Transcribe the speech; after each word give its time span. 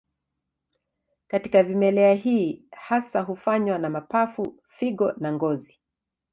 Katika 1.27 1.63
vimelea 1.63 2.13
hii 2.13 2.65
hasa 2.71 3.21
hufanywa 3.21 3.77
na 3.79 3.89
mapafu, 3.89 4.59
figo 4.67 5.11
na 5.17 5.33
ngozi. 5.33 5.79